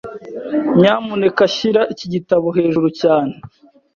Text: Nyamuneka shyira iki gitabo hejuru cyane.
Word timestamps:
Nyamuneka 0.77 1.43
shyira 1.55 1.81
iki 1.93 2.07
gitabo 2.13 2.47
hejuru 2.57 2.87
cyane. 3.01 3.33